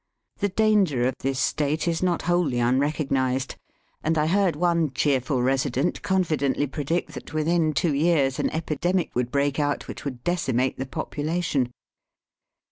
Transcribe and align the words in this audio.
The 0.39 0.49
danger 0.49 1.07
of 1.07 1.13
this 1.19 1.39
state 1.39 1.87
is 1.87 2.01
not 2.01 2.23
wholly 2.23 2.57
unrecog 2.57 3.09
nized, 3.09 3.55
and 4.03 4.17
I 4.17 4.25
heard 4.25 4.55
one 4.55 4.91
cheerful 4.93 5.43
resident 5.43 6.01
con 6.01 6.23
fidently 6.23 6.71
predict 6.71 7.11
that 7.13 7.35
within 7.35 7.71
two 7.71 7.93
years 7.93 8.39
an 8.39 8.49
epidemic 8.49 9.13
would 9.13 9.29
break 9.29 9.59
out, 9.59 9.87
which 9.87 10.03
would 10.03 10.23
deci 10.23 10.55
mate 10.55 10.79
the 10.79 10.87
population. 10.87 11.71